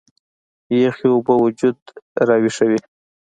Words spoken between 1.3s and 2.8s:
وجود راوېخوي